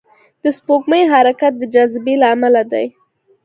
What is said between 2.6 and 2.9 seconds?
دی.